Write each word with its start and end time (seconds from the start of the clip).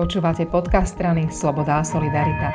Počúvate 0.00 0.48
podcast 0.48 0.96
strany 0.96 1.28
Sloboda 1.28 1.76
a 1.76 1.84
Solidarita. 1.84 2.48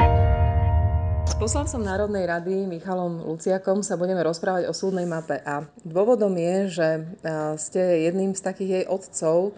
S 1.30 1.38
poslancom 1.38 1.86
Národnej 1.86 2.26
rady 2.26 2.66
Michalom 2.66 3.22
Luciakom 3.22 3.86
sa 3.86 4.02
budeme 4.02 4.26
rozprávať 4.26 4.66
o 4.66 4.74
súdnej 4.74 5.06
mape 5.06 5.46
a 5.46 5.62
dôvodom 5.86 6.34
je, 6.34 6.74
že 6.74 6.88
ste 7.62 8.10
jedným 8.10 8.34
z 8.34 8.42
takých 8.42 8.72
jej 8.82 8.86
otcov, 8.90 9.54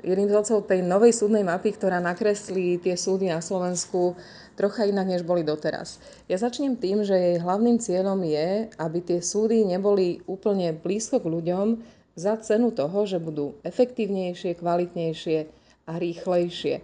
jedným 0.00 0.32
z 0.32 0.34
otcov 0.40 0.64
tej 0.64 0.80
novej 0.80 1.12
súdnej 1.12 1.44
mapy, 1.44 1.76
ktorá 1.76 2.00
nakreslí 2.00 2.80
tie 2.80 2.96
súdy 2.96 3.28
na 3.28 3.44
Slovensku 3.44 4.16
trocha 4.56 4.88
inak, 4.88 5.04
než 5.04 5.20
boli 5.20 5.44
doteraz. 5.44 6.00
Ja 6.24 6.40
začnem 6.40 6.80
tým, 6.80 7.04
že 7.04 7.20
jej 7.20 7.36
hlavným 7.36 7.84
cieľom 7.84 8.24
je, 8.24 8.72
aby 8.80 8.98
tie 9.04 9.20
súdy 9.20 9.68
neboli 9.68 10.24
úplne 10.24 10.72
blízko 10.72 11.20
k 11.20 11.28
ľuďom 11.28 11.84
za 12.16 12.40
cenu 12.40 12.72
toho, 12.72 13.04
že 13.04 13.20
budú 13.20 13.60
efektívnejšie, 13.60 14.56
kvalitnejšie 14.56 15.60
a 15.84 16.00
rýchlejšie. 16.00 16.80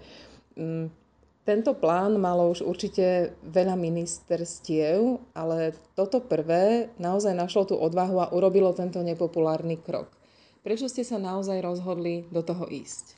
Mm, 0.56 0.88
tento 1.46 1.78
plán 1.78 2.18
malo 2.18 2.50
už 2.50 2.66
určite 2.66 3.38
veľa 3.46 3.78
ministerstiev, 3.78 5.22
ale 5.30 5.78
toto 5.94 6.18
prvé 6.18 6.90
naozaj 6.98 7.38
našlo 7.38 7.70
tú 7.70 7.78
odvahu 7.78 8.18
a 8.18 8.32
urobilo 8.34 8.74
tento 8.74 8.98
nepopulárny 9.04 9.78
krok. 9.78 10.10
Prečo 10.66 10.90
ste 10.90 11.06
sa 11.06 11.22
naozaj 11.22 11.62
rozhodli 11.62 12.26
do 12.34 12.42
toho 12.42 12.66
ísť? 12.66 13.14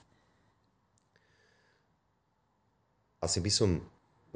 Asi 3.25 3.41
by 3.41 3.49
som 3.49 3.81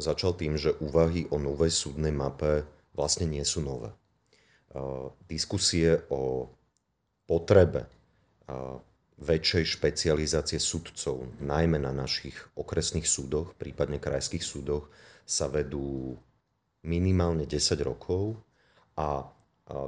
začal 0.00 0.32
tým, 0.32 0.56
že 0.56 0.72
úvahy 0.80 1.28
o 1.28 1.36
novej 1.36 1.68
súdnej 1.68 2.16
mape 2.16 2.64
vlastne 2.96 3.28
nie 3.28 3.44
sú 3.44 3.60
nové. 3.60 3.92
Diskusie 5.28 6.00
o 6.08 6.48
potrebe 7.28 7.84
väčšej 9.20 9.64
špecializácie 9.78 10.56
sudcov, 10.62 11.28
najmä 11.42 11.76
na 11.82 11.92
našich 11.92 12.38
okresných 12.56 13.04
súdoch, 13.04 13.52
prípadne 13.58 14.00
krajských 14.00 14.42
súdoch, 14.42 14.88
sa 15.28 15.46
vedú 15.46 16.16
minimálne 16.82 17.46
10 17.46 17.78
rokov 17.86 18.40
a 18.98 19.28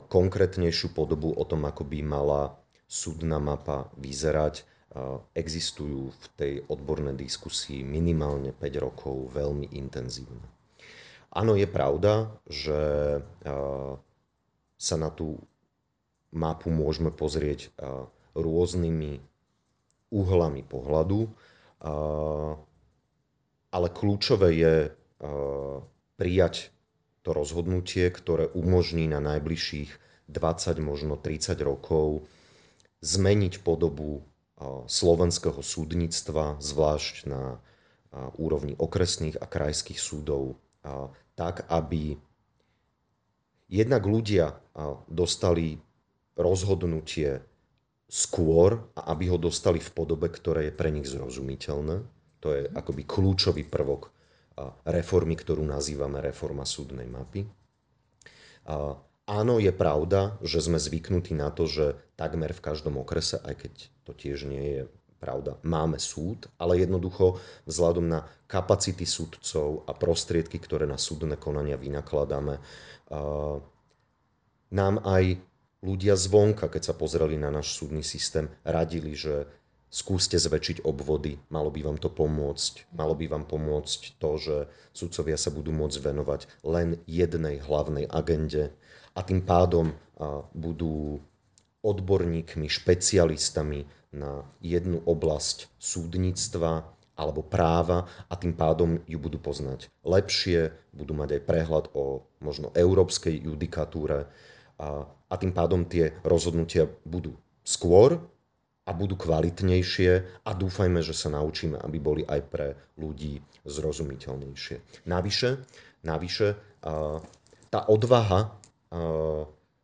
konkrétnejšiu 0.08 0.94
podobu 0.94 1.34
o 1.34 1.44
tom, 1.44 1.66
ako 1.66 1.82
by 1.82 1.98
mala 2.06 2.54
súdna 2.86 3.42
mapa 3.42 3.90
vyzerať, 3.98 4.62
existujú 5.34 6.14
v 6.14 6.24
tej 6.38 6.52
odbornej 6.70 7.18
diskusii 7.18 7.82
minimálne 7.82 8.54
5 8.54 8.78
rokov 8.78 9.34
veľmi 9.34 9.74
intenzívne. 9.74 10.46
Áno, 11.34 11.58
je 11.58 11.66
pravda, 11.66 12.30
že 12.46 12.78
sa 14.78 14.94
na 14.94 15.10
tú 15.10 15.42
mapu 16.30 16.70
môžeme 16.70 17.10
pozrieť 17.10 17.74
rôznymi 18.34 19.22
uhlami 20.14 20.62
pohľadu, 20.66 21.26
ale 23.70 23.88
kľúčové 23.90 24.48
je 24.54 24.76
prijať 26.14 26.70
to 27.24 27.32
rozhodnutie, 27.32 28.06
ktoré 28.12 28.46
umožní 28.52 29.08
na 29.08 29.18
najbližších 29.18 29.90
20, 30.30 30.78
možno 30.84 31.16
30 31.16 31.56
rokov 31.64 32.28
zmeniť 33.00 33.64
podobu 33.64 34.22
slovenského 34.86 35.60
súdnictva, 35.60 36.60
zvlášť 36.62 37.14
na 37.26 37.58
úrovni 38.38 38.78
okresných 38.78 39.40
a 39.42 39.50
krajských 39.50 39.98
súdov, 39.98 40.60
tak, 41.34 41.66
aby 41.66 42.14
jednak 43.66 44.06
ľudia 44.06 44.54
dostali 45.10 45.82
rozhodnutie 46.38 47.42
skôr 48.08 48.84
a 48.94 49.10
aby 49.16 49.32
ho 49.32 49.38
dostali 49.40 49.80
v 49.80 49.90
podobe, 49.90 50.28
ktoré 50.28 50.68
je 50.68 50.76
pre 50.76 50.92
nich 50.92 51.08
zrozumiteľné. 51.08 51.96
To 52.44 52.48
je 52.52 52.68
akoby 52.68 53.02
kľúčový 53.08 53.64
prvok 53.64 54.12
reformy, 54.86 55.34
ktorú 55.34 55.66
nazývame 55.66 56.22
reforma 56.22 56.62
súdnej 56.62 57.08
mapy. 57.10 57.48
Áno, 59.24 59.54
je 59.56 59.72
pravda, 59.72 60.36
že 60.44 60.60
sme 60.60 60.76
zvyknutí 60.76 61.32
na 61.32 61.48
to, 61.48 61.64
že 61.64 61.96
takmer 62.14 62.52
v 62.52 62.60
každom 62.60 63.00
okrese, 63.00 63.40
aj 63.40 63.54
keď 63.66 63.72
to 64.04 64.12
tiež 64.12 64.44
nie 64.44 64.64
je 64.78 64.82
pravda, 65.16 65.56
máme 65.64 65.96
súd, 65.96 66.52
ale 66.60 66.84
jednoducho 66.84 67.40
vzhľadom 67.64 68.04
na 68.04 68.28
kapacity 68.44 69.08
súdcov 69.08 69.88
a 69.88 69.96
prostriedky, 69.96 70.60
ktoré 70.60 70.84
na 70.84 71.00
súdne 71.00 71.40
konania 71.40 71.80
vynakladáme, 71.80 72.60
nám 74.68 74.94
aj 75.00 75.40
ľudia 75.84 76.16
zvonka, 76.16 76.72
keď 76.72 76.82
sa 76.90 76.94
pozreli 76.96 77.36
na 77.36 77.52
náš 77.52 77.76
súdny 77.76 78.00
systém, 78.00 78.48
radili, 78.64 79.12
že 79.12 79.44
skúste 79.92 80.34
zväčšiť 80.34 80.82
obvody, 80.82 81.38
malo 81.52 81.70
by 81.70 81.84
vám 81.84 81.98
to 82.02 82.10
pomôcť. 82.10 82.90
Malo 82.96 83.14
by 83.14 83.30
vám 83.30 83.44
pomôcť 83.46 84.18
to, 84.18 84.30
že 84.40 84.56
sudcovia 84.90 85.38
sa 85.38 85.54
budú 85.54 85.70
môcť 85.70 86.00
venovať 86.02 86.40
len 86.66 86.98
jednej 87.06 87.62
hlavnej 87.62 88.10
agende 88.10 88.74
a 89.14 89.20
tým 89.22 89.44
pádom 89.44 89.94
budú 90.56 91.22
odborníkmi, 91.84 92.66
špecialistami 92.66 93.86
na 94.10 94.42
jednu 94.64 94.98
oblasť 95.04 95.70
súdnictva 95.78 96.90
alebo 97.14 97.46
práva 97.46 98.10
a 98.26 98.34
tým 98.34 98.58
pádom 98.58 98.98
ju 99.06 99.18
budú 99.22 99.38
poznať 99.38 99.86
lepšie, 100.02 100.74
budú 100.90 101.14
mať 101.14 101.38
aj 101.38 101.42
prehľad 101.46 101.84
o 101.94 102.26
možno 102.42 102.74
európskej 102.74 103.46
judikatúre 103.46 104.26
a, 104.78 105.06
a 105.06 105.34
tým 105.38 105.54
pádom 105.54 105.86
tie 105.86 106.14
rozhodnutia 106.26 106.90
budú 107.06 107.34
skôr 107.62 108.20
a 108.84 108.90
budú 108.92 109.16
kvalitnejšie 109.16 110.44
a 110.44 110.50
dúfajme, 110.52 111.00
že 111.00 111.16
sa 111.16 111.32
naučíme, 111.32 111.80
aby 111.80 111.98
boli 111.98 112.22
aj 112.28 112.40
pre 112.52 112.76
ľudí 113.00 113.40
zrozumiteľnejšie. 113.64 115.08
Navyše, 115.08 115.50
navyše 116.04 116.48
tá 117.72 117.80
odvaha 117.88 118.52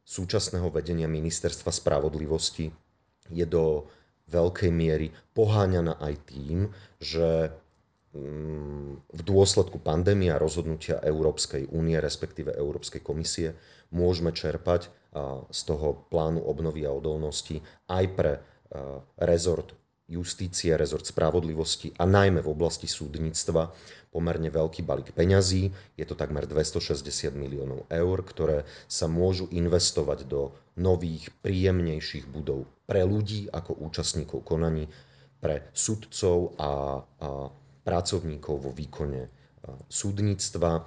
súčasného 0.04 0.68
vedenia 0.68 1.08
ministerstva 1.08 1.72
spravodlivosti 1.72 2.68
je 3.32 3.46
do 3.48 3.88
veľkej 4.30 4.70
miery 4.70 5.10
poháňaná 5.32 5.96
aj 5.98 6.14
tým, 6.28 6.70
že 7.00 7.50
v 8.10 9.20
dôsledku 9.22 9.78
pandémie 9.78 10.34
rozhodnutia 10.34 10.98
Európskej 10.98 11.70
únie, 11.70 11.94
respektíve 12.02 12.50
Európskej 12.50 13.06
komisie, 13.06 13.54
môžeme 13.94 14.34
čerpať 14.34 14.90
z 15.50 15.60
toho 15.66 16.06
plánu 16.10 16.42
obnovy 16.42 16.86
a 16.86 16.94
odolnosti 16.94 17.62
aj 17.86 18.04
pre 18.14 18.32
rezort 19.22 19.78
justície, 20.10 20.74
rezort 20.74 21.06
spravodlivosti 21.06 21.94
a 21.94 22.02
najmä 22.02 22.42
v 22.42 22.50
oblasti 22.50 22.90
súdnictva 22.90 23.70
pomerne 24.10 24.50
veľký 24.50 24.82
balík 24.82 25.14
peňazí. 25.14 25.70
Je 25.94 26.02
to 26.02 26.18
takmer 26.18 26.50
260 26.50 27.06
miliónov 27.38 27.86
eur, 27.86 28.18
ktoré 28.26 28.66
sa 28.90 29.06
môžu 29.06 29.46
investovať 29.54 30.26
do 30.26 30.50
nových, 30.74 31.30
príjemnejších 31.46 32.26
budov 32.26 32.66
pre 32.90 33.06
ľudí 33.06 33.46
ako 33.54 33.78
účastníkov 33.86 34.42
konaní, 34.42 34.90
pre 35.38 35.70
sudcov 35.72 36.58
a, 36.58 37.00
a 37.22 37.48
pracovníkov 37.90 38.70
vo 38.70 38.70
výkone 38.70 39.26
súdnictva. 39.90 40.86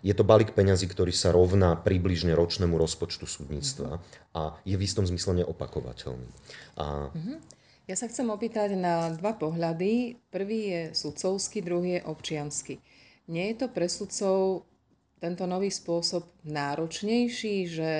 Je 0.00 0.14
to 0.16 0.24
balík 0.24 0.56
peňazí, 0.56 0.88
ktorý 0.88 1.12
sa 1.12 1.34
rovná 1.34 1.76
približne 1.76 2.32
ročnému 2.32 2.78
rozpočtu 2.80 3.28
súdnictva 3.28 4.00
a 4.32 4.56
je 4.64 4.78
v 4.78 4.84
istom 4.86 5.04
zmysle 5.04 5.44
neopakovateľný. 5.44 6.28
A... 6.78 7.10
Mhm. 7.12 7.58
Ja 7.88 7.96
sa 7.96 8.04
chcem 8.04 8.28
opýtať 8.28 8.76
na 8.76 9.16
dva 9.16 9.32
pohľady. 9.32 10.20
Prvý 10.28 10.60
je 10.68 10.82
sudcovský, 10.92 11.64
druhý 11.64 11.96
je 11.96 12.02
občiansky. 12.04 12.74
Nie 13.32 13.52
je 13.52 13.64
to 13.64 13.66
pre 13.72 13.88
sudcov 13.88 14.68
tento 15.18 15.48
nový 15.48 15.72
spôsob 15.72 16.28
náročnejší, 16.44 17.56
že 17.64 17.92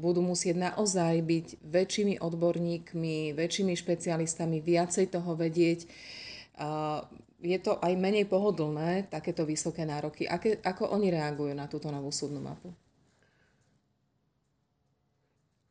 budú 0.00 0.24
musieť 0.24 0.72
naozaj 0.72 1.20
byť 1.20 1.46
väčšími 1.62 2.14
odborníkmi, 2.16 3.36
väčšími 3.36 3.72
špecialistami, 3.76 4.64
viacej 4.64 5.12
toho 5.12 5.36
vedieť 5.36 5.84
je 7.40 7.58
to 7.60 7.80
aj 7.80 7.92
menej 7.96 8.28
pohodlné, 8.28 9.08
takéto 9.08 9.48
vysoké 9.48 9.88
nároky. 9.88 10.28
Aké, 10.28 10.60
ako 10.60 10.92
oni 10.92 11.08
reagujú 11.08 11.56
na 11.56 11.66
túto 11.66 11.88
novú 11.88 12.12
súdnu 12.12 12.40
mapu? 12.40 12.68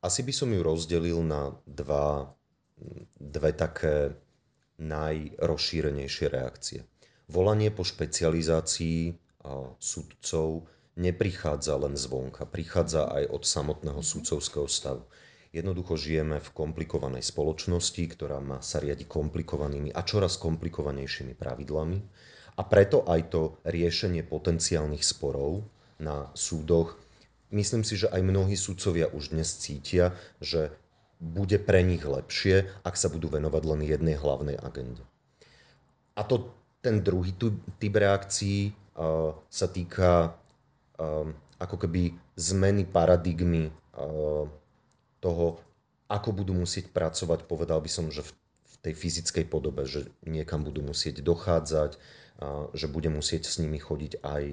Asi 0.01 0.25
by 0.25 0.33
som 0.33 0.49
ju 0.49 0.61
rozdelil 0.63 1.19
na 1.21 1.53
dva, 1.67 2.33
dve 3.19 3.51
také 3.53 4.15
najrozšírenejšie 4.79 6.27
reakcie. 6.31 6.87
Volanie 7.29 7.69
po 7.69 7.83
špecializácii 7.83 9.13
sudcov 9.77 10.65
neprichádza 10.95 11.75
len 11.77 11.99
zvonka, 11.99 12.47
prichádza 12.47 13.11
aj 13.11 13.23
od 13.29 13.43
samotného 13.43 13.99
sudcovského 13.99 14.67
stavu. 14.71 15.03
Jednoducho 15.49 15.97
žijeme 15.97 16.37
v 16.37 16.49
komplikovanej 16.53 17.25
spoločnosti, 17.25 18.03
ktorá 18.13 18.37
má 18.37 18.61
sa 18.61 18.77
riadi 18.77 19.09
komplikovanými 19.09 19.89
a 19.89 20.05
čoraz 20.05 20.37
komplikovanejšími 20.37 21.33
pravidlami 21.33 21.97
a 22.53 22.61
preto 22.61 23.01
aj 23.09 23.21
to 23.33 23.41
riešenie 23.65 24.21
potenciálnych 24.21 25.01
sporov 25.01 25.65
na 25.97 26.29
súdoch, 26.37 27.01
myslím 27.49 27.81
si, 27.81 27.97
že 27.97 28.13
aj 28.13 28.21
mnohí 28.21 28.53
sudcovia 28.53 29.09
už 29.09 29.33
dnes 29.33 29.49
cítia, 29.57 30.13
že 30.37 30.69
bude 31.17 31.57
pre 31.57 31.81
nich 31.81 32.05
lepšie, 32.05 32.69
ak 32.85 32.93
sa 32.93 33.09
budú 33.09 33.33
venovať 33.33 33.63
len 33.65 33.81
jednej 33.83 34.15
hlavnej 34.21 34.55
agende. 34.61 35.01
A 36.13 36.21
to 36.23 36.53
ten 36.79 37.01
druhý 37.01 37.33
typ 37.81 37.93
reakcií 37.97 38.71
sa 39.49 39.67
týka 39.67 40.37
ako 41.59 41.75
keby 41.75 42.15
zmeny 42.37 42.85
paradigmy 42.85 43.73
toho, 45.19 45.59
ako 46.09 46.29
budú 46.33 46.57
musieť 46.57 46.89
pracovať, 46.89 47.45
povedal 47.45 47.79
by 47.83 47.91
som, 47.91 48.09
že 48.09 48.25
v 48.25 48.33
tej 48.81 48.93
fyzickej 48.95 49.45
podobe, 49.51 49.83
že 49.85 50.07
niekam 50.23 50.63
budú 50.63 50.81
musieť 50.81 51.21
dochádzať, 51.21 51.99
že 52.71 52.87
bude 52.87 53.11
musieť 53.11 53.45
s 53.45 53.59
nimi 53.59 53.77
chodiť 53.77 54.23
aj 54.23 54.43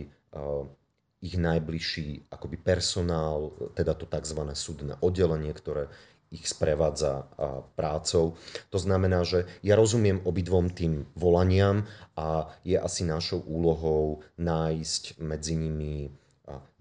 ich 1.23 1.37
najbližší 1.39 2.29
akoby 2.29 2.59
personál, 2.61 3.55
teda 3.79 3.95
to 3.95 4.05
tzv. 4.05 4.41
súdne 4.53 4.99
oddelenie, 5.01 5.55
ktoré 5.55 5.89
ich 6.29 6.51
sprevádza 6.51 7.31
prácou. 7.79 8.35
To 8.75 8.79
znamená, 8.83 9.23
že 9.23 9.47
ja 9.63 9.79
rozumiem 9.79 10.21
obidvom 10.27 10.75
tým 10.75 11.07
volaniam 11.15 11.87
a 12.19 12.51
je 12.67 12.75
asi 12.75 13.07
našou 13.07 13.47
úlohou 13.47 14.27
nájsť 14.35 15.23
medzi 15.23 15.55
nimi 15.55 16.11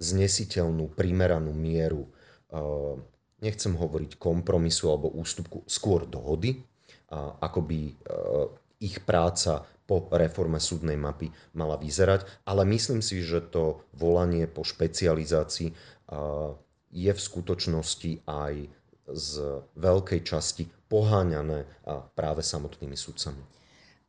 znesiteľnú, 0.01 0.89
primeranú 0.97 1.53
mieru, 1.53 2.09
nechcem 3.45 3.77
hovoriť 3.77 4.17
kompromisu 4.17 4.89
alebo 4.89 5.13
ústupku, 5.13 5.61
skôr 5.69 6.09
dohody, 6.09 6.65
ako 7.13 7.61
by 7.61 7.79
e, 7.85 7.93
ich 8.81 8.97
práca 9.05 9.61
po 9.85 10.09
reforme 10.09 10.57
súdnej 10.57 10.97
mapy 10.97 11.29
mala 11.53 11.77
vyzerať, 11.77 12.25
ale 12.49 12.65
myslím 12.65 13.05
si, 13.05 13.21
že 13.21 13.37
to 13.45 13.85
volanie 13.93 14.49
po 14.49 14.65
špecializácii 14.65 15.69
je 16.89 17.11
v 17.13 17.21
skutočnosti 17.21 18.25
aj 18.25 18.53
z 19.05 19.29
veľkej 19.77 20.21
časti 20.25 20.65
poháňané 20.89 21.69
práve 22.17 22.41
samotnými 22.41 22.97
sudcami. 22.97 23.41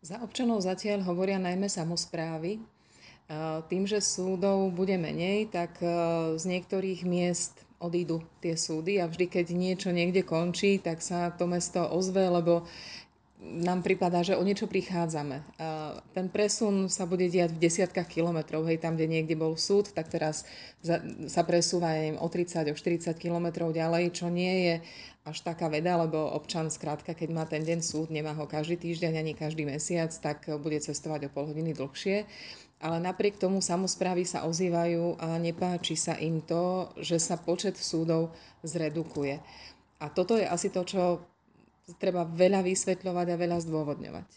Za 0.00 0.22
občanov 0.24 0.64
zatiaľ 0.64 1.04
hovoria 1.04 1.36
najmä 1.36 1.68
samozprávy. 1.68 2.62
Tým, 3.66 3.84
že 3.90 3.98
súdov 3.98 4.70
bude 4.70 4.94
menej, 4.94 5.50
tak 5.50 5.82
e, 5.82 5.90
z 6.38 6.44
niektorých 6.46 7.02
miest 7.02 7.65
odídu 7.78 8.24
tie 8.40 8.56
súdy 8.56 8.98
a 9.00 9.08
vždy, 9.08 9.28
keď 9.28 9.46
niečo 9.52 9.90
niekde 9.92 10.24
končí, 10.24 10.80
tak 10.80 11.04
sa 11.04 11.28
to 11.32 11.44
mesto 11.44 11.84
ozve, 11.84 12.24
lebo 12.24 12.64
nám 13.36 13.84
pripadá, 13.84 14.24
že 14.24 14.32
o 14.32 14.40
niečo 14.40 14.64
prichádzame. 14.64 15.44
Ten 16.16 16.26
presun 16.32 16.88
sa 16.88 17.04
bude 17.04 17.28
diať 17.28 17.52
v 17.52 17.68
desiatkách 17.68 18.08
kilometrov, 18.08 18.64
hej, 18.64 18.80
tam, 18.80 18.96
kde 18.96 19.12
niekde 19.12 19.36
bol 19.36 19.60
súd, 19.60 19.92
tak 19.92 20.08
teraz 20.08 20.48
sa 21.28 21.42
presúva 21.44 21.92
neviem, 21.92 22.16
o 22.16 22.26
30, 22.32 22.72
o 22.72 22.76
40 22.76 23.12
kilometrov 23.20 23.76
ďalej, 23.76 24.16
čo 24.16 24.32
nie 24.32 24.72
je 24.72 24.74
až 25.26 25.42
taká 25.42 25.68
veda, 25.68 26.00
lebo 26.00 26.32
občan 26.32 26.72
skrátka, 26.72 27.12
keď 27.12 27.28
má 27.34 27.44
ten 27.44 27.60
deň 27.60 27.84
súd, 27.84 28.08
nemá 28.08 28.32
ho 28.32 28.48
každý 28.48 28.78
týždeň 28.80 29.20
ani 29.20 29.32
každý 29.36 29.68
mesiac, 29.68 30.08
tak 30.16 30.48
bude 30.62 30.80
cestovať 30.80 31.28
o 31.28 31.32
pol 31.34 31.50
hodiny 31.50 31.76
dlhšie 31.76 32.24
ale 32.76 33.00
napriek 33.00 33.40
tomu 33.40 33.64
samozprávy 33.64 34.28
sa 34.28 34.44
ozývajú 34.44 35.16
a 35.16 35.40
nepáči 35.40 35.96
sa 35.96 36.12
im 36.20 36.44
to, 36.44 36.92
že 37.00 37.16
sa 37.16 37.40
počet 37.40 37.80
súdov 37.80 38.36
zredukuje. 38.60 39.40
A 39.96 40.12
toto 40.12 40.36
je 40.36 40.44
asi 40.44 40.68
to, 40.68 40.84
čo 40.84 41.24
treba 41.96 42.28
veľa 42.28 42.60
vysvetľovať 42.60 43.26
a 43.32 43.40
veľa 43.40 43.58
zdôvodňovať. 43.64 44.28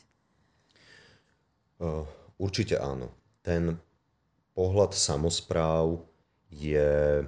Určite 2.40 2.80
áno. 2.80 3.12
Ten 3.44 3.76
pohľad 4.56 4.96
samozpráv 4.96 6.00
je 6.48 7.28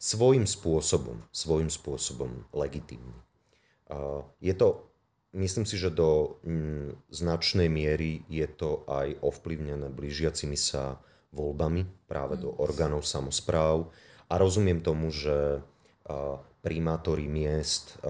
svojím 0.00 0.48
spôsobom, 0.48 1.20
svojím 1.28 1.68
spôsobom 1.68 2.48
legitimný. 2.56 3.20
Je 4.40 4.54
to 4.56 4.87
Myslím 5.36 5.68
si, 5.68 5.76
že 5.76 5.92
do 5.92 6.40
mm, 6.40 7.12
značnej 7.12 7.68
miery 7.68 8.24
je 8.32 8.48
to 8.48 8.88
aj 8.88 9.20
ovplyvnené 9.20 9.92
blížiacimi 9.92 10.56
sa 10.56 10.96
voľbami 11.36 12.08
práve 12.08 12.40
do 12.40 12.52
mm. 12.52 12.58
orgánov 12.58 13.04
samozpráv 13.04 13.92
a 14.28 14.34
rozumiem 14.36 14.80
tomu, 14.80 15.08
že 15.12 15.64
primátori 16.64 17.28
miest, 17.28 18.00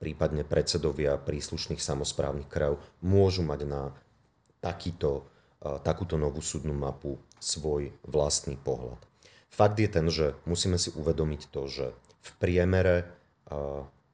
prípadne 0.00 0.42
predsedovia 0.44 1.20
príslušných 1.20 1.80
samozprávnych 1.80 2.48
krajov 2.48 2.80
môžu 3.04 3.44
mať 3.44 3.60
na 3.68 3.92
takýto, 4.64 5.28
takúto 5.84 6.16
novú 6.16 6.40
súdnu 6.40 6.72
mapu 6.72 7.20
svoj 7.36 7.92
vlastný 8.08 8.56
pohľad. 8.56 9.00
Fakt 9.52 9.76
je 9.76 9.88
ten, 9.88 10.06
že 10.08 10.36
musíme 10.48 10.80
si 10.80 10.92
uvedomiť 10.96 11.52
to, 11.52 11.68
že 11.68 11.86
v 12.20 12.30
priemere 12.40 13.08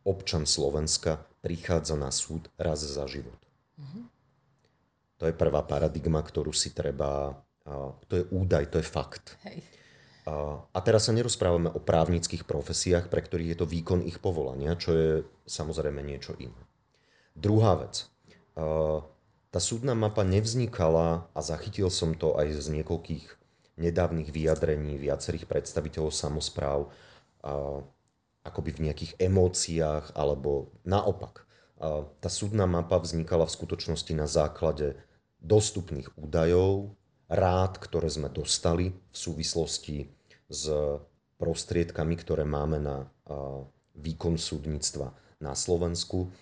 občan 0.06 0.46
Slovenska 0.46 1.26
prichádza 1.42 1.98
na 1.98 2.14
súd 2.14 2.46
raz 2.54 2.86
za 2.86 3.04
život. 3.10 3.36
Uh-huh. 3.74 4.06
To 5.18 5.26
je 5.26 5.34
prvá 5.34 5.66
paradigma, 5.66 6.22
ktorú 6.22 6.54
si 6.54 6.70
treba... 6.70 7.34
To 8.06 8.12
je 8.14 8.22
údaj, 8.30 8.70
to 8.70 8.78
je 8.78 8.86
fakt. 8.86 9.34
Hej. 9.42 9.66
A 10.70 10.78
teraz 10.82 11.06
sa 11.06 11.14
nerozprávame 11.14 11.70
o 11.70 11.82
právnických 11.82 12.46
profesiách, 12.46 13.10
pre 13.10 13.22
ktorých 13.22 13.54
je 13.54 13.58
to 13.58 13.66
výkon 13.66 14.06
ich 14.06 14.22
povolania, 14.22 14.78
čo 14.78 14.90
je 14.94 15.10
samozrejme 15.50 16.02
niečo 16.02 16.34
iné. 16.38 16.58
Druhá 17.34 17.74
vec. 17.78 18.06
Tá 19.50 19.58
súdna 19.62 19.94
mapa 19.98 20.22
nevznikala, 20.22 21.30
a 21.30 21.40
zachytil 21.42 21.90
som 21.90 22.14
to 22.14 22.34
aj 22.38 22.58
z 22.58 22.66
niekoľkých 22.74 23.24
nedávnych 23.78 24.30
vyjadrení 24.30 24.98
viacerých 24.98 25.46
predstaviteľov 25.46 26.10
samozpráv, 26.14 26.90
akoby 28.46 28.70
v 28.78 28.82
nejakých 28.88 29.12
emóciách, 29.18 30.14
alebo 30.14 30.70
naopak. 30.86 31.42
Tá 32.22 32.30
súdna 32.30 32.64
mapa 32.64 32.96
vznikala 33.02 33.44
v 33.44 33.56
skutočnosti 33.58 34.12
na 34.14 34.30
základe 34.30 34.96
dostupných 35.42 36.08
údajov, 36.16 36.94
rád, 37.26 37.82
ktoré 37.82 38.06
sme 38.08 38.30
dostali 38.30 38.94
v 38.94 39.16
súvislosti 39.16 40.08
s 40.46 40.70
prostriedkami, 41.36 42.14
ktoré 42.16 42.46
máme 42.46 42.78
na 42.80 43.10
výkon 43.98 44.40
súdnictva 44.40 45.12
na 45.42 45.52
Slovensku. 45.52 46.32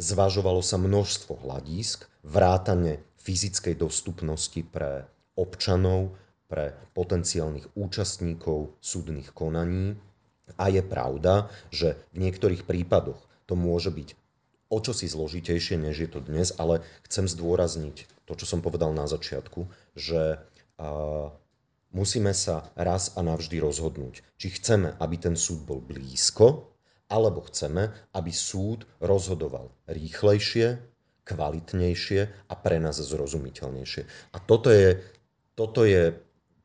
Zvažovalo 0.00 0.64
sa 0.64 0.80
množstvo 0.80 1.44
hľadísk, 1.44 2.08
vrátane 2.24 3.04
fyzickej 3.20 3.76
dostupnosti 3.76 4.64
pre 4.64 5.04
občanov, 5.36 6.16
pre 6.48 6.72
potenciálnych 6.96 7.76
účastníkov 7.76 8.80
súdnych 8.80 9.36
konaní, 9.36 10.00
a 10.56 10.70
je 10.72 10.82
pravda, 10.82 11.50
že 11.70 12.00
v 12.14 12.26
niektorých 12.28 12.64
prípadoch 12.64 13.18
to 13.46 13.54
môže 13.58 13.90
byť 13.90 14.08
o 14.70 14.78
čosi 14.78 15.10
zložitejšie, 15.10 15.76
než 15.76 16.06
je 16.06 16.08
to 16.10 16.22
dnes, 16.22 16.54
ale 16.54 16.86
chcem 17.10 17.26
zdôrazniť 17.26 18.06
to, 18.24 18.32
čo 18.38 18.46
som 18.46 18.62
povedal 18.62 18.94
na 18.94 19.10
začiatku, 19.10 19.66
že 19.98 20.38
uh, 20.78 21.34
musíme 21.90 22.30
sa 22.30 22.70
raz 22.78 23.18
a 23.18 23.20
navždy 23.26 23.58
rozhodnúť, 23.58 24.22
či 24.38 24.48
chceme, 24.54 24.94
aby 25.02 25.16
ten 25.18 25.34
súd 25.34 25.66
bol 25.66 25.82
blízko, 25.82 26.70
alebo 27.10 27.42
chceme, 27.50 27.90
aby 28.14 28.30
súd 28.30 28.86
rozhodoval 29.02 29.74
rýchlejšie, 29.90 30.78
kvalitnejšie 31.26 32.20
a 32.46 32.54
pre 32.54 32.78
nás 32.78 33.02
zrozumiteľnejšie. 33.02 34.02
A 34.34 34.38
toto 34.38 34.70
je, 34.70 35.02
toto 35.58 35.82
je 35.82 36.14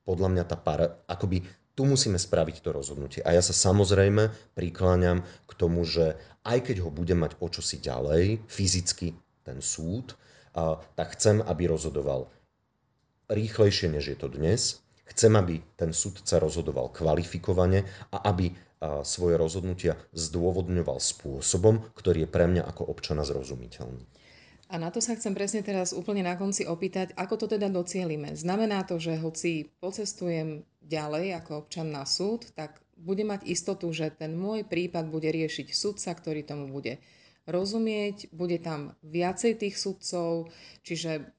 podľa 0.05 0.29
mňa 0.29 0.43
tá 0.45 0.57
para, 0.57 1.01
akoby 1.09 1.41
tu 1.75 1.83
musíme 1.83 2.15
spraviť 2.15 2.63
to 2.63 2.71
rozhodnutie. 2.71 3.21
A 3.21 3.35
ja 3.35 3.43
sa 3.43 3.51
samozrejme 3.51 4.31
prikláňam 4.55 5.27
k 5.43 5.51
tomu, 5.59 5.83
že 5.83 6.15
aj 6.47 6.71
keď 6.71 6.87
ho 6.87 6.89
bude 6.89 7.11
mať 7.13 7.35
o 7.43 7.47
čosi 7.51 7.83
ďalej, 7.83 8.47
fyzicky 8.47 9.11
ten 9.43 9.59
súd, 9.59 10.15
tak 10.95 11.19
chcem, 11.19 11.43
aby 11.43 11.67
rozhodoval 11.67 12.31
rýchlejšie, 13.27 13.91
než 13.91 14.15
je 14.15 14.17
to 14.17 14.31
dnes. 14.31 14.79
Chcem, 15.05 15.35
aby 15.35 15.61
ten 15.75 15.91
súdca 15.91 16.39
rozhodoval 16.41 16.89
kvalifikovane 16.95 17.85
a 18.09 18.17
aby 18.25 18.55
svoje 19.03 19.35
rozhodnutia 19.35 19.99
zdôvodňoval 20.15 20.97
spôsobom, 20.97 21.91
ktorý 21.93 22.25
je 22.25 22.29
pre 22.31 22.45
mňa 22.49 22.63
ako 22.65 22.87
občana 22.87 23.27
zrozumiteľný. 23.27 24.01
A 24.65 24.81
na 24.81 24.89
to 24.89 24.97
sa 24.97 25.13
chcem 25.13 25.37
presne 25.37 25.61
teraz 25.61 25.93
úplne 25.93 26.25
na 26.25 26.33
konci 26.33 26.65
opýtať, 26.65 27.13
ako 27.13 27.45
to 27.45 27.45
teda 27.45 27.69
docielime. 27.69 28.33
Znamená 28.33 28.81
to, 28.83 28.97
že 28.97 29.21
hoci 29.21 29.69
pocestujem 29.77 30.65
ďalej 30.81 31.37
ako 31.37 31.51
občan 31.65 31.93
na 31.93 32.01
súd, 32.01 32.49
tak 32.57 32.81
bude 32.97 33.21
mať 33.21 33.45
istotu, 33.45 33.91
že 33.93 34.09
ten 34.09 34.33
môj 34.33 34.65
prípad 34.65 35.11
bude 35.11 35.29
riešiť 35.29 35.69
sudca, 35.69 36.09
ktorý 36.17 36.41
tomu 36.41 36.71
bude 36.71 36.97
rozumieť, 37.45 38.33
bude 38.33 38.57
tam 38.57 38.97
viacej 39.05 39.61
tých 39.61 39.77
sudcov, 39.77 40.49
čiže 40.81 41.29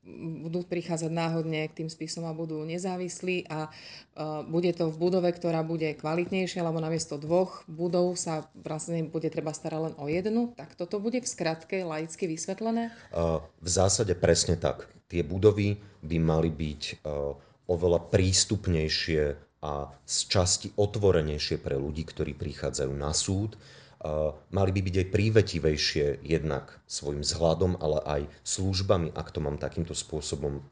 budú 0.47 0.63
prichádzať 0.63 1.11
náhodne 1.11 1.67
k 1.67 1.83
tým 1.83 1.91
spisom 1.91 2.27
a 2.31 2.35
budú 2.35 2.63
nezávislí 2.63 3.51
a 3.51 3.67
uh, 3.67 4.47
bude 4.47 4.71
to 4.71 4.87
v 4.91 4.97
budove, 4.97 5.27
ktorá 5.35 5.67
bude 5.67 5.91
kvalitnejšia, 5.99 6.63
lebo 6.63 6.79
namiesto 6.79 7.19
dvoch 7.19 7.67
budov 7.67 8.15
sa 8.15 8.47
vlastne 8.55 9.03
bude 9.11 9.27
treba 9.35 9.51
starať 9.51 9.81
len 9.91 9.95
o 9.99 10.07
jednu. 10.07 10.55
Tak 10.55 10.79
toto 10.79 11.03
bude 11.03 11.19
v 11.19 11.27
skratke 11.27 11.83
laicky 11.83 12.31
vysvetlené? 12.31 12.95
Uh, 13.11 13.43
v 13.59 13.69
zásade 13.69 14.15
presne 14.15 14.55
tak. 14.55 14.87
Tie 15.11 15.27
budovy 15.27 15.79
by 16.07 16.17
mali 16.23 16.51
byť 16.55 16.83
uh, 17.03 17.35
oveľa 17.67 18.11
prístupnejšie 18.15 19.23
a 19.67 19.91
z 20.07 20.17
časti 20.31 20.69
otvorenejšie 20.79 21.59
pre 21.59 21.75
ľudí, 21.75 22.07
ktorí 22.07 22.39
prichádzajú 22.39 22.93
na 22.95 23.11
súd 23.11 23.59
mali 24.55 24.71
by 24.71 24.81
byť 24.83 24.97
aj 25.03 25.09
prívetivejšie 25.11 26.07
jednak 26.23 26.79
svojim 26.87 27.27
vzhľadom, 27.27 27.81
ale 27.83 27.99
aj 28.05 28.23
službami, 28.47 29.11
ak 29.15 29.35
to 29.35 29.43
mám 29.43 29.59
takýmto 29.59 29.97
spôsobom 29.97 30.63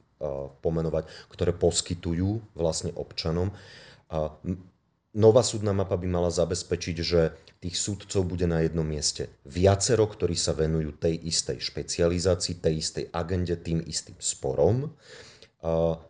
pomenovať, 0.62 1.04
ktoré 1.28 1.52
poskytujú 1.52 2.54
vlastne 2.54 2.94
občanom. 2.94 3.50
Nová 5.14 5.42
súdna 5.46 5.70
mapa 5.70 5.94
by 5.94 6.06
mala 6.10 6.30
zabezpečiť, 6.30 6.96
že 6.98 7.34
tých 7.62 7.78
súdcov 7.78 8.26
bude 8.26 8.50
na 8.50 8.66
jednom 8.66 8.82
mieste 8.82 9.30
viacero, 9.46 10.04
ktorí 10.10 10.34
sa 10.34 10.52
venujú 10.58 10.98
tej 10.98 11.22
istej 11.28 11.62
špecializácii, 11.62 12.58
tej 12.58 12.74
istej 12.82 13.04
agende, 13.14 13.54
tým 13.56 13.78
istým 13.84 14.18
sporom. 14.18 14.90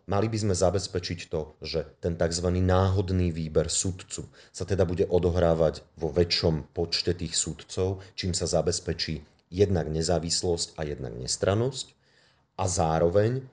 Mali 0.05 0.27
by 0.27 0.37
sme 0.37 0.51
zabezpečiť 0.51 1.31
to, 1.31 1.55
že 1.63 1.87
ten 2.03 2.19
tzv. 2.19 2.51
náhodný 2.51 3.31
výber 3.31 3.71
súdcu 3.71 4.27
sa 4.51 4.67
teda 4.67 4.83
bude 4.83 5.07
odohrávať 5.07 5.79
vo 5.95 6.11
väčšom 6.11 6.75
počte 6.75 7.15
tých 7.15 7.39
súdcov, 7.39 8.03
čím 8.19 8.35
sa 8.35 8.51
zabezpečí 8.51 9.23
jednak 9.47 9.87
nezávislosť 9.87 10.75
a 10.75 10.83
jednak 10.83 11.15
nestrannosť. 11.15 11.95
A 12.59 12.67
zároveň 12.67 13.47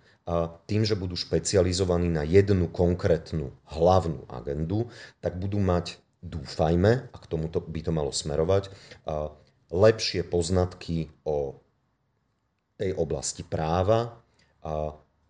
tým, 0.66 0.82
že 0.82 0.98
budú 0.98 1.14
špecializovaní 1.18 2.10
na 2.10 2.26
jednu 2.26 2.70
konkrétnu 2.70 3.54
hlavnú 3.70 4.26
agendu, 4.26 4.90
tak 5.22 5.38
budú 5.38 5.62
mať, 5.62 5.98
dúfajme, 6.22 7.10
a 7.10 7.16
k 7.18 7.26
tomuto 7.30 7.62
by 7.62 7.80
to 7.82 7.90
malo 7.94 8.14
smerovať, 8.14 8.70
lepšie 9.70 10.26
poznatky 10.26 11.10
o 11.26 11.58
tej 12.78 12.94
oblasti 12.98 13.42
práva, 13.46 14.18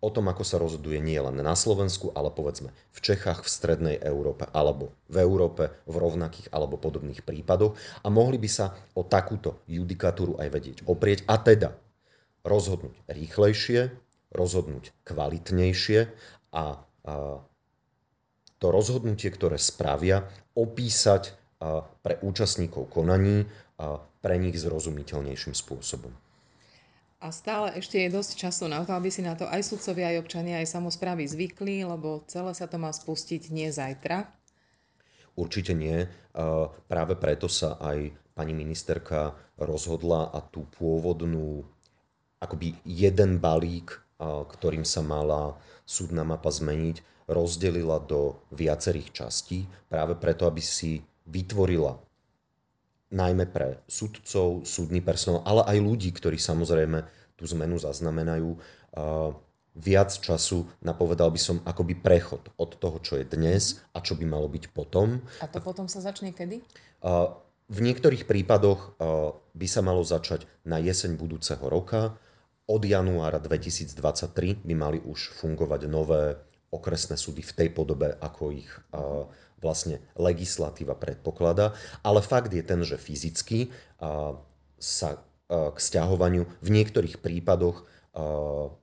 o 0.03 0.09
tom, 0.11 0.27
ako 0.27 0.43
sa 0.43 0.59
rozhoduje 0.59 0.99
nie 0.99 1.15
len 1.15 1.39
na 1.39 1.55
Slovensku, 1.55 2.11
ale 2.11 2.27
povedzme 2.27 2.75
v 2.91 2.99
Čechách, 2.99 3.47
v 3.47 3.49
Strednej 3.49 3.97
Európe 4.03 4.43
alebo 4.51 4.91
v 5.07 5.23
Európe 5.23 5.71
v 5.87 5.95
rovnakých 5.95 6.51
alebo 6.51 6.75
podobných 6.75 7.23
prípadoch 7.23 7.79
a 8.03 8.07
mohli 8.11 8.35
by 8.35 8.49
sa 8.51 8.75
o 8.99 9.07
takúto 9.07 9.63
judikatúru 9.71 10.35
aj 10.43 10.47
vedieť 10.51 10.77
oprieť 10.83 11.23
a 11.31 11.39
teda 11.39 11.71
rozhodnúť 12.43 12.99
rýchlejšie, 13.07 13.95
rozhodnúť 14.35 14.91
kvalitnejšie 15.07 15.99
a, 16.51 16.83
a 17.07 17.13
to 18.59 18.67
rozhodnutie, 18.67 19.31
ktoré 19.31 19.55
spravia, 19.55 20.27
opísať 20.55 21.35
pre 22.03 22.19
účastníkov 22.19 22.91
konaní 22.91 23.47
a 23.79 23.99
pre 24.23 24.35
nich 24.39 24.55
zrozumiteľnejším 24.59 25.55
spôsobom. 25.55 26.11
A 27.23 27.31
stále 27.31 27.79
ešte 27.79 28.03
je 28.03 28.11
dosť 28.11 28.35
času 28.35 28.67
na 28.67 28.83
to, 28.83 28.91
aby 28.91 29.07
si 29.07 29.23
na 29.23 29.31
to 29.31 29.47
aj 29.47 29.63
sudcovia, 29.63 30.11
aj 30.11 30.27
občania, 30.27 30.59
aj 30.59 30.75
samozprávy 30.75 31.23
zvykli, 31.23 31.87
lebo 31.87 32.27
celé 32.27 32.51
sa 32.51 32.67
to 32.67 32.75
má 32.75 32.91
spustiť 32.91 33.47
nie 33.47 33.71
zajtra. 33.71 34.27
Určite 35.39 35.71
nie. 35.71 36.03
Práve 36.91 37.15
preto 37.15 37.47
sa 37.47 37.79
aj 37.79 38.11
pani 38.35 38.51
ministerka 38.51 39.39
rozhodla 39.55 40.35
a 40.35 40.43
tú 40.43 40.67
pôvodnú 40.75 41.63
akoby 42.43 42.75
jeden 42.83 43.39
balík 43.39 44.03
ktorým 44.23 44.85
sa 44.87 45.03
mala 45.03 45.57
súdna 45.83 46.23
mapa 46.23 46.51
zmeniť, 46.51 47.27
rozdelila 47.27 48.03
do 48.03 48.39
viacerých 48.51 49.23
častí, 49.23 49.67
práve 49.87 50.15
preto, 50.19 50.47
aby 50.47 50.59
si 50.59 51.03
vytvorila 51.27 51.95
najmä 53.13 53.45
pre 53.53 53.77
sudcov, 53.85 54.65
súdny 54.65 54.99
personál, 55.05 55.45
ale 55.45 55.61
aj 55.69 55.77
ľudí, 55.85 56.09
ktorí 56.09 56.41
samozrejme 56.41 57.05
tú 57.37 57.45
zmenu 57.53 57.77
zaznamenajú, 57.77 58.57
viac 59.73 60.09
času 60.13 60.69
na, 60.85 60.93
povedal 60.93 61.29
by 61.33 61.39
som, 61.41 61.57
akoby 61.65 61.97
prechod 61.97 62.49
od 62.57 62.77
toho, 62.77 62.97
čo 63.01 63.17
je 63.21 63.25
dnes 63.25 63.81
a 63.93 64.01
čo 64.01 64.13
by 64.17 64.25
malo 64.25 64.45
byť 64.49 64.69
potom. 64.69 65.21
A 65.41 65.49
to 65.49 65.61
potom 65.61 65.85
sa 65.89 66.01
začne 66.01 66.33
kedy? 66.33 66.61
V 67.69 67.79
niektorých 67.79 68.29
prípadoch 68.29 68.97
by 69.53 69.67
sa 69.69 69.81
malo 69.81 70.05
začať 70.05 70.45
na 70.65 70.77
jeseň 70.77 71.17
budúceho 71.17 71.65
roka, 71.65 72.17
od 72.63 72.81
januára 72.85 73.43
2023 73.43 74.63
by 74.63 74.73
mali 74.77 74.99
už 75.03 75.35
fungovať 75.35 75.81
nové 75.91 76.39
okresné 76.73 77.15
súdy 77.15 77.45
v 77.45 77.53
tej 77.53 77.69
podobe, 77.69 78.17
ako 78.17 78.49
ich 78.49 78.69
vlastne 79.61 80.01
legislatíva 80.17 80.97
predpokladá. 80.97 81.77
Ale 82.01 82.25
fakt 82.25 82.49
je 82.49 82.65
ten, 82.65 82.81
že 82.81 82.97
fyzicky 82.97 83.69
sa 84.81 85.09
k 85.47 85.77
stiahovaniu 85.77 86.49
v 86.65 86.69
niektorých 86.73 87.21
prípadoch 87.21 87.85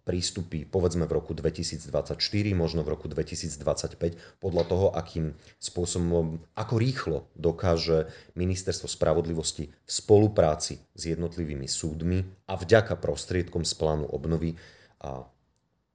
prístupy 0.03 0.67
povedzme 0.67 1.07
v 1.07 1.15
roku 1.15 1.39
2024, 1.39 2.19
možno 2.51 2.83
v 2.83 2.99
roku 2.99 3.07
2025, 3.07 4.43
podľa 4.43 4.65
toho, 4.67 4.91
akým 4.91 5.39
spôsobom, 5.63 6.43
ako 6.59 6.75
rýchlo 6.75 7.19
dokáže 7.39 8.11
Ministerstvo 8.35 8.91
spravodlivosti 8.91 9.71
v 9.71 9.91
spolupráci 9.91 10.83
s 10.99 11.03
jednotlivými 11.15 11.71
súdmi 11.71 12.27
a 12.51 12.59
vďaka 12.59 12.99
prostriedkom 12.99 13.63
z 13.63 13.73
plánu 13.79 14.11
obnovy 14.11 14.59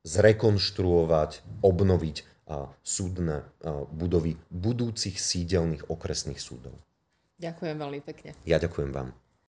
zrekonštruovať, 0.05 1.65
obnoviť 1.65 2.17
súdne 2.85 3.49
budovy 3.89 4.37
budúcich 4.53 5.17
sídelných 5.17 5.89
okresných 5.89 6.37
súdov. 6.37 6.77
Ďakujem 7.41 7.75
veľmi 7.75 7.99
pekne. 8.05 8.37
Ja 8.45 8.61
ďakujem 8.61 8.93
vám. 8.93 9.17